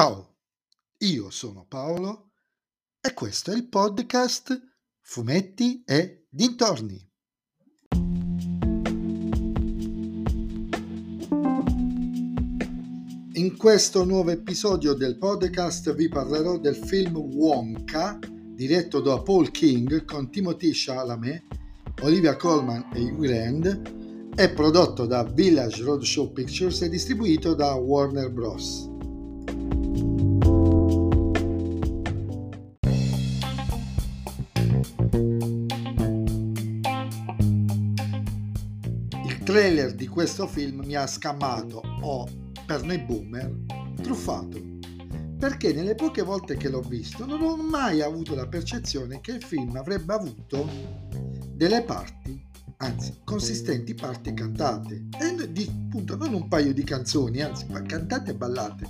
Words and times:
Ciao, 0.00 0.36
io 0.98 1.28
sono 1.28 1.66
Paolo 1.68 2.30
e 3.00 3.12
questo 3.14 3.50
è 3.50 3.56
il 3.56 3.66
podcast 3.66 4.56
Fumetti 5.00 5.82
e 5.84 6.28
Dintorni. 6.30 7.04
In 13.32 13.56
questo 13.56 14.04
nuovo 14.04 14.30
episodio 14.30 14.94
del 14.94 15.18
podcast 15.18 15.92
vi 15.92 16.08
parlerò 16.08 16.58
del 16.58 16.76
film 16.76 17.16
Wonka, 17.16 18.20
diretto 18.54 19.00
da 19.00 19.20
Paul 19.20 19.50
King 19.50 20.04
con 20.04 20.30
Timothy 20.30 20.70
Chalamet, 20.72 21.42
Olivia 22.02 22.36
Colman 22.36 22.90
e 22.94 23.00
Hugh 23.00 23.18
Grant, 23.18 24.32
è 24.36 24.48
prodotto 24.52 25.06
da 25.06 25.24
Village 25.24 25.82
Roadshow 25.82 26.32
Pictures 26.32 26.82
e 26.82 26.88
distribuito 26.88 27.54
da 27.54 27.74
Warner 27.74 28.30
Bros. 28.30 28.87
Trailer 39.48 39.94
di 39.94 40.06
questo 40.06 40.46
film 40.46 40.82
mi 40.84 40.94
ha 40.94 41.06
scammato 41.06 41.80
o, 42.02 42.28
per 42.66 42.82
noi 42.82 42.98
boomer, 42.98 43.50
truffato. 44.02 44.60
Perché 45.38 45.72
nelle 45.72 45.94
poche 45.94 46.20
volte 46.20 46.58
che 46.58 46.68
l'ho 46.68 46.82
visto 46.82 47.24
non 47.24 47.40
ho 47.40 47.56
mai 47.56 48.02
avuto 48.02 48.34
la 48.34 48.46
percezione 48.46 49.22
che 49.22 49.32
il 49.32 49.42
film 49.42 49.74
avrebbe 49.76 50.12
avuto 50.12 50.68
delle 51.54 51.80
parti, 51.80 52.38
anzi 52.76 53.20
consistenti 53.24 53.94
parti 53.94 54.34
cantate. 54.34 55.06
E 55.18 55.50
di, 55.50 55.66
appunto 55.86 56.14
non 56.18 56.34
un 56.34 56.46
paio 56.46 56.74
di 56.74 56.84
canzoni, 56.84 57.40
anzi 57.40 57.64
cantate 57.86 58.32
e 58.32 58.34
ballate. 58.34 58.86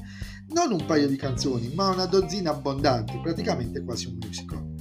Non 0.49 0.73
un 0.73 0.85
paio 0.87 1.07
di 1.07 1.15
canzoni, 1.15 1.73
ma 1.73 1.91
una 1.91 2.07
dozzina 2.07 2.51
abbondanti, 2.51 3.21
praticamente 3.23 3.85
quasi 3.85 4.07
un 4.07 4.19
musical. 4.21 4.75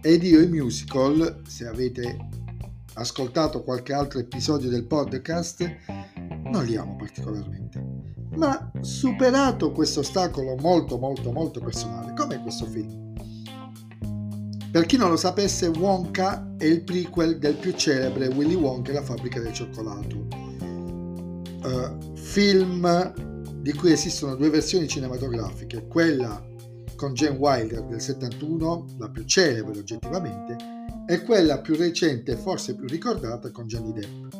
Ed 0.00 0.22
io 0.22 0.40
i 0.40 0.48
musical, 0.48 1.42
se 1.46 1.66
avete 1.66 2.44
ascoltato 2.96 3.62
qualche 3.62 3.92
altro 3.92 4.18
episodio 4.18 4.68
del 4.68 4.86
podcast, 4.86 5.76
non 6.44 6.64
li 6.64 6.76
amo 6.76 6.96
particolarmente. 6.96 7.84
Ma 8.36 8.70
superato 8.80 9.72
questo 9.72 10.00
ostacolo 10.00 10.56
molto 10.56 10.98
molto 10.98 11.32
molto 11.32 11.60
personale, 11.60 12.14
come 12.14 12.40
questo 12.42 12.66
film? 12.66 13.14
Per 14.70 14.84
chi 14.84 14.96
non 14.96 15.10
lo 15.10 15.16
sapesse, 15.16 15.68
Wonka 15.68 16.54
è 16.58 16.64
il 16.64 16.82
prequel 16.82 17.38
del 17.38 17.56
più 17.56 17.72
celebre 17.72 18.26
Willy 18.28 18.54
Wonka 18.54 18.90
e 18.90 18.94
la 18.94 19.02
fabbrica 19.02 19.40
del 19.40 19.52
cioccolato. 19.52 20.26
Uh, 21.62 22.14
film 22.14 23.12
di 23.60 23.72
cui 23.72 23.92
esistono 23.92 24.36
due 24.36 24.50
versioni 24.50 24.86
cinematografiche, 24.86 25.86
quella 25.86 26.44
con 26.94 27.14
Jane 27.14 27.36
Wilder 27.36 27.84
del 27.84 28.00
71, 28.00 28.96
la 28.98 29.08
più 29.08 29.24
celebre 29.24 29.78
oggettivamente, 29.78 30.56
e 31.06 31.22
quella 31.22 31.60
più 31.60 31.76
recente 31.76 32.32
e 32.32 32.36
forse 32.36 32.74
più 32.74 32.86
ricordata 32.86 33.50
con 33.50 33.66
Johnny 33.66 33.92
Depp, 33.92 34.34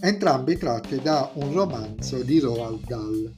entrambe 0.00 0.56
tratte 0.56 1.00
da 1.00 1.30
un 1.34 1.52
romanzo 1.52 2.22
di 2.22 2.38
Roald 2.38 2.86
Dahl. 2.86 3.34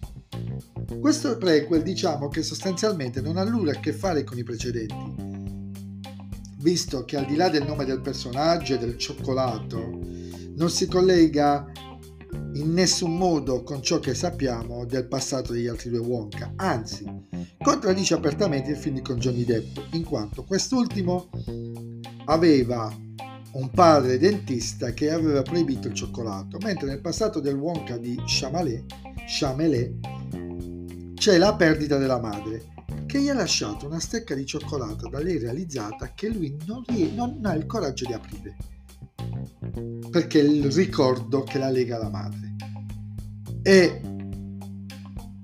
Questo 1.01 1.37
prequel 1.37 1.83
diciamo 1.83 2.29
che 2.29 2.43
sostanzialmente 2.43 3.21
non 3.21 3.37
ha 3.37 3.45
nulla 3.45 3.73
a 3.73 3.81
che 3.81 3.93
fare 3.93 4.23
con 4.23 4.39
i 4.39 4.45
precedenti, 4.45 5.15
visto 6.61 7.05
che 7.05 7.17
al 7.17 7.27
di 7.27 7.37
là 7.37 7.49
del 7.49 7.67
nome 7.67 7.85
del 7.85 8.01
personaggio 8.01 8.75
e 8.75 8.79
del 8.79 8.97
cioccolato, 8.97 9.99
non 10.57 10.71
si 10.71 10.87
collega 10.87 11.67
in 12.55 12.73
nessun 12.73 13.17
modo 13.17 13.63
con 13.63 13.83
ciò 13.83 13.99
che 13.99 14.15
sappiamo 14.15 14.85
del 14.85 15.07
passato 15.07 15.53
degli 15.53 15.67
altri 15.67 15.91
due 15.91 16.01
Wonka, 16.01 16.53
anzi 16.57 17.05
contraddice 17.59 18.15
apertamente 18.15 18.71
il 18.71 18.77
film 18.77 19.03
con 19.03 19.19
Johnny 19.19 19.45
Depp, 19.45 19.77
in 19.93 20.05
quanto 20.05 20.45
quest'ultimo 20.45 21.29
aveva 22.29 22.95
un 23.53 23.71
padre 23.71 24.19
dentista 24.19 24.93
che 24.93 25.11
aveva 25.11 25.43
proibito 25.43 25.89
il 25.89 25.95
cioccolato, 25.95 26.59
mentre 26.63 26.87
nel 26.87 27.01
passato 27.01 27.41
del 27.41 27.57
Wonka 27.57 27.97
di 27.97 28.21
Chamelet, 28.27 29.95
c'è 31.15 31.39
la 31.39 31.55
perdita 31.55 31.97
della 31.97 32.21
madre, 32.21 32.75
che 33.07 33.21
gli 33.21 33.29
ha 33.29 33.35
lasciato 33.35 33.87
una 33.87 33.99
stecca 33.99 34.35
di 34.35 34.45
cioccolato 34.45 35.09
da 35.09 35.21
lei 35.21 35.39
realizzata 35.39 36.13
che 36.15 36.29
lui 36.29 36.57
non, 36.67 36.85
non 37.15 37.41
ha 37.45 37.55
il 37.55 37.67
coraggio 37.67 38.05
di 38.07 38.13
aprire, 38.13 38.57
perché 40.11 40.41
è 40.41 40.45
il 40.45 40.71
ricordo 40.71 41.43
che 41.43 41.59
la 41.59 41.71
lega 41.71 41.97
alla 41.97 42.11
madre. 42.11 42.55
E 43.63 44.01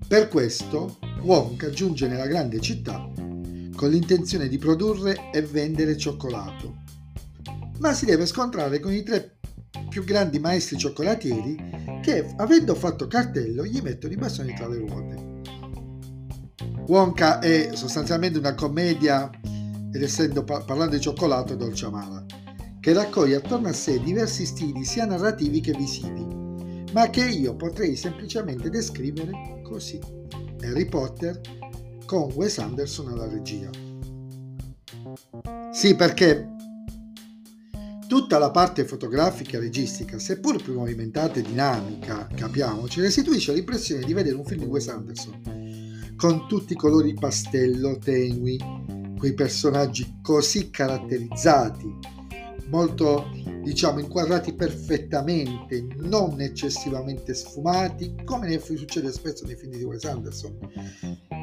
per 0.07 0.29
questo 0.29 0.99
Wonka 1.23 1.71
giunge 1.71 2.07
nella 2.07 2.27
grande 2.27 2.61
città 2.61 3.11
con 3.75 3.91
l'intenzione 3.91 4.49
di 4.49 4.59
produrre 4.59 5.31
e 5.33 5.43
vendere 5.43 5.97
cioccolato, 5.97 6.83
ma 7.79 7.93
si 7.93 8.05
deve 8.05 8.27
scontrare 8.27 8.79
con 8.81 8.93
i 8.93 9.03
tre 9.03 9.39
più 9.89 10.05
grandi 10.05 10.39
maestri 10.39 10.79
cioccolatieri 10.79 12.01
che, 12.03 12.33
avendo 12.37 12.75
fatto 12.75 13.07
cartello, 13.07 13.65
gli 13.65 13.81
mettono 13.81 14.13
i 14.13 14.17
bastoni 14.17 14.55
tra 14.55 14.69
le 14.69 14.79
ruote. 14.79 15.33
Wonka 16.87 17.39
è 17.39 17.71
sostanzialmente 17.75 18.39
una 18.39 18.55
commedia, 18.55 19.31
ed 19.93 20.03
essendo 20.03 20.45
parlando 20.45 20.97
di 20.97 21.01
cioccolato, 21.01 21.55
dolce 21.55 21.87
amara, 21.87 22.25
che 22.81 22.93
raccoglie 22.93 23.37
attorno 23.37 23.69
a 23.69 23.73
sé 23.73 24.01
diversi 24.01 24.45
stili 24.45 24.85
sia 24.85 25.07
narrativi 25.07 25.61
che 25.61 25.73
visivi, 25.73 26.27
ma 26.93 27.09
che 27.11 27.25
io 27.25 27.57
potrei 27.57 27.97
semplicemente 27.97 28.71
descrivere 28.71 29.61
così. 29.63 29.99
Harry 30.61 30.87
Potter 30.87 31.41
con 32.07 32.31
Wes 32.35 32.59
Anderson 32.59 33.09
alla 33.09 33.29
regia. 33.29 33.71
Sì, 35.73 35.95
perché 35.95 36.49
tutta 38.07 38.39
la 38.39 38.51
parte 38.51 38.85
fotografica 38.85 39.57
e 39.57 39.61
registica, 39.61 40.19
seppur 40.19 40.63
più 40.63 40.75
movimentata 40.75 41.41
e 41.41 41.43
dinamica, 41.43 42.29
capiamoci, 42.35 43.01
restituisce 43.01 43.53
l'impressione 43.53 44.05
di 44.05 44.13
vedere 44.13 44.37
un 44.37 44.45
film 44.45 44.61
di 44.61 44.67
Wes 44.67 44.89
Anderson, 44.89 46.15
con 46.17 46.47
tutti 46.47 46.75
i 46.75 46.77
colori 46.77 47.15
pastello, 47.15 47.99
tenui, 47.99 48.59
quei 49.19 49.35
personaggi 49.35 50.19
così 50.23 50.71
caratterizzati, 50.71 51.93
molto 52.69 53.31
diciamo 53.65 53.99
inquadrati 53.99 54.53
perfettamente, 54.53 55.87
non 55.97 56.41
eccessivamente 56.41 57.35
sfumati, 57.35 58.15
come 58.25 58.49
ne 58.49 58.61
succede 58.61 59.11
spesso 59.11 59.47
nei 59.47 59.57
film 59.57 59.73
di 59.73 59.83
Wes 59.83 60.05
Anderson, 60.05 60.59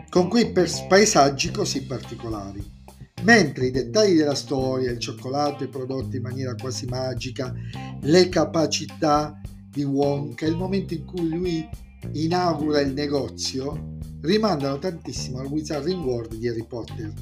con 0.09 0.29
quei 0.29 0.51
paesaggi 0.51 1.51
così 1.51 1.83
particolari. 1.83 2.79
Mentre 3.23 3.67
i 3.67 3.71
dettagli 3.71 4.15
della 4.15 4.35
storia, 4.35 4.91
il 4.91 4.99
cioccolato 4.99 5.63
è 5.63 5.67
prodotto 5.67 6.15
in 6.15 6.21
maniera 6.21 6.55
quasi 6.55 6.85
magica, 6.85 7.53
le 8.01 8.29
capacità 8.29 9.39
di 9.69 9.83
Wonka, 9.83 10.45
il 10.45 10.55
momento 10.55 10.93
in 10.93 11.05
cui 11.05 11.29
lui 11.29 11.69
inaugura 12.13 12.81
il 12.81 12.93
negozio, 12.93 13.97
rimandano 14.21 14.77
tantissimo 14.79 15.39
al 15.39 15.47
Wizarding 15.47 16.03
World 16.03 16.35
di 16.35 16.47
Harry 16.47 16.65
Potter, 16.65 17.13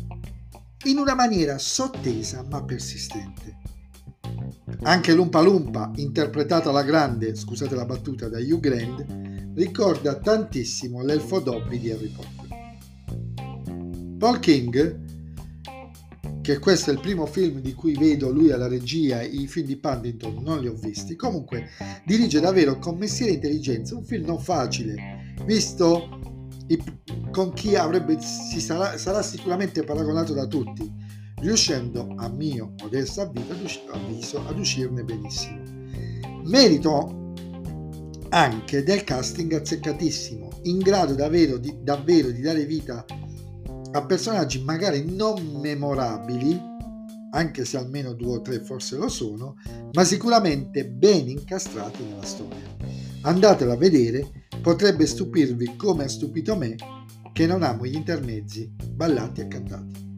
in 0.86 0.98
una 0.98 1.16
maniera 1.16 1.58
sottesa 1.58 2.46
ma 2.50 2.64
persistente. 2.64 3.58
Anche 4.82 5.14
Lumpa 5.14 5.42
Lumpa, 5.42 5.92
interpretata 5.96 6.70
alla 6.70 6.84
grande, 6.84 7.36
scusate 7.36 7.76
la 7.76 7.84
battuta, 7.84 8.30
da 8.30 8.40
Hugh 8.40 8.60
Grant, 8.60 9.06
ricorda 9.56 10.16
tantissimo 10.16 11.04
l'elfo 11.04 11.40
Dobby 11.42 11.80
di 11.80 11.92
Harry 11.92 12.08
Potter. 12.08 12.38
Paul 14.18 14.40
King, 14.40 15.08
che 16.42 16.60
questo 16.60 16.92
è 16.92 16.94
il 16.94 17.02
primo 17.02 17.26
film 17.26 17.60
di 17.60 17.74
cui 17.74 17.94
vedo 17.94 18.32
lui 18.32 18.52
alla 18.52 18.70
regia, 18.70 19.22
i 19.22 19.48
film 19.48 19.66
di 19.66 19.76
Paddington 19.76 20.42
non 20.42 20.62
li 20.62 20.68
ho 20.68 20.74
visti, 20.74 21.18
comunque 21.18 21.68
dirige 22.06 22.40
davvero 22.40 22.80
con 22.80 22.98
mestiere 22.98 23.34
e 23.34 23.36
intelligenza 23.36 23.96
un 23.96 24.06
film 24.06 24.26
non 24.26 24.40
facile, 24.40 25.34
visto 25.46 26.20
con 27.32 27.52
chi 27.54 27.76
avrebbe, 27.76 28.18
si 28.22 28.62
sarà, 28.62 28.98
sarà 28.98 29.22
sicuramente 29.22 29.84
paragonato 29.84 30.34
da 30.34 30.46
tutti, 30.48 30.90
riuscendo 31.40 32.14
a 32.18 32.30
mio 32.30 32.74
modesto 32.82 33.22
avviso 33.22 34.46
ad 34.48 34.58
uscirne 34.58 35.04
benissimo. 35.04 35.62
Merito 36.44 37.34
anche 38.30 38.84
del 38.84 39.04
casting 39.04 39.54
azzeccatissimo, 39.54 40.50
in 40.64 40.80
grado 40.80 41.16
davvero 41.16 41.58
di, 41.58 41.76
davvero 41.82 42.30
di 42.30 42.42
dare 42.42 42.66
vita 42.66 43.06
a 43.92 44.06
personaggi 44.06 44.62
magari 44.64 45.04
non 45.16 45.60
memorabili, 45.60 46.60
anche 47.32 47.66
se 47.66 47.78
almeno 47.78 48.14
due 48.14 48.38
o 48.38 48.42
tre 48.42 48.60
forse 48.60 48.98
lo 48.98 49.10
sono, 49.10 49.56
ma 49.94 50.04
sicuramente 50.04 50.86
ben 50.86 51.28
incastrati 51.30 52.04
nella 52.04 52.24
storia. 52.24 52.76
Andatelo 53.22 53.72
a 53.72 53.78
vedere, 53.78 54.46
potrebbe 54.62 55.06
stupirvi 55.06 55.76
come 55.76 56.04
ha 56.04 56.08
stupito 56.08 56.56
me 56.56 56.76
che 57.34 57.48
non 57.48 57.64
amo 57.64 57.86
gli 57.86 57.96
intermezzi 57.96 58.72
ballanti 58.94 59.42
e 59.42 59.48
cantati. 59.48 60.09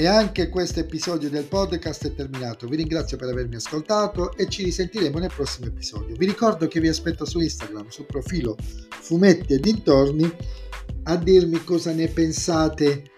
E 0.00 0.06
anche 0.06 0.48
questo 0.48 0.80
episodio 0.80 1.28
del 1.28 1.44
podcast 1.44 2.06
è 2.06 2.14
terminato. 2.14 2.66
Vi 2.66 2.76
ringrazio 2.76 3.18
per 3.18 3.28
avermi 3.28 3.56
ascoltato 3.56 4.34
e 4.34 4.48
ci 4.48 4.62
risentiremo 4.64 5.18
nel 5.18 5.30
prossimo 5.30 5.66
episodio. 5.66 6.16
Vi 6.16 6.24
ricordo 6.24 6.66
che 6.68 6.80
vi 6.80 6.88
aspetto 6.88 7.26
su 7.26 7.38
Instagram, 7.38 7.88
sul 7.88 8.06
profilo 8.06 8.56
Fumetti 8.88 9.52
e 9.52 9.58
dintorni, 9.58 10.34
a 11.02 11.16
dirmi 11.16 11.62
cosa 11.64 11.92
ne 11.92 12.08
pensate 12.08 13.10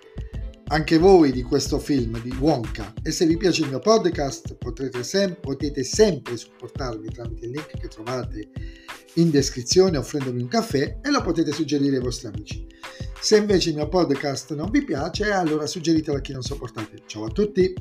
anche 0.71 0.99
voi 0.99 1.31
di 1.31 1.45
questo 1.45 1.79
film 1.79 2.21
di 2.21 2.35
Wonka. 2.37 2.95
E 3.01 3.13
se 3.13 3.27
vi 3.27 3.37
piace 3.37 3.63
il 3.63 3.69
mio 3.69 3.79
podcast 3.79 4.57
sem- 5.03 5.37
potete 5.39 5.85
sempre 5.85 6.37
supportarmi 6.37 7.13
tramite 7.13 7.45
il 7.45 7.53
link 7.53 7.79
che 7.79 7.87
trovate 7.87 8.49
in 9.15 9.31
descrizione 9.31 9.99
offrendomi 9.99 10.43
un 10.43 10.49
caffè 10.49 10.99
e 11.01 11.11
lo 11.13 11.23
potete 11.23 11.53
suggerire 11.53 11.99
ai 11.99 12.03
vostri 12.03 12.27
amici. 12.27 12.67
Se 13.23 13.37
invece 13.37 13.69
il 13.69 13.77
mio 13.77 13.87
podcast 13.87 14.53
non 14.57 14.69
vi 14.69 14.83
piace, 14.83 15.31
allora 15.31 15.65
suggeritelo 15.69 16.17
a 16.17 16.21
chi 16.21 16.33
non 16.33 16.43
sopportate. 16.43 17.03
Ciao 17.07 17.27
a 17.27 17.29
tutti! 17.29 17.73